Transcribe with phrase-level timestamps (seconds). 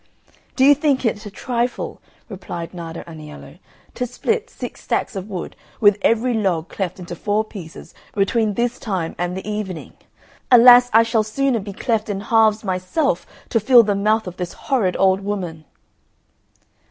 [0.55, 3.59] "Do you think it a trifle," replied Nardo Aniello,
[3.93, 8.79] "to split six stacks of wood, with every log cleft into four pieces, between this
[8.79, 9.93] time and the evening?
[10.49, 14.53] Alas, I shall sooner be cleft in halves myself to fill the mouth of this
[14.53, 15.65] horrid old woman."